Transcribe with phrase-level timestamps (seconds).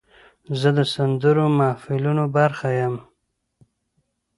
[0.59, 2.95] زه د سندرو د محفلونو برخه یم.